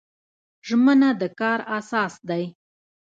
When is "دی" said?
2.29-2.43